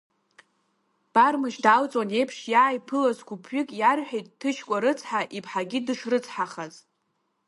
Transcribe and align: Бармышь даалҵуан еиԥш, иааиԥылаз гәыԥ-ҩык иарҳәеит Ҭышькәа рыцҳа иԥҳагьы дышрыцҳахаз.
Бармышь 1.13 1.59
даалҵуан 1.63 2.09
еиԥш, 2.17 2.37
иааиԥылаз 2.53 3.19
гәыԥ-ҩык 3.27 3.69
иарҳәеит 3.79 4.27
Ҭышькәа 4.39 4.77
рыцҳа 4.83 5.21
иԥҳагьы 5.37 5.79
дышрыцҳахаз. 5.85 6.75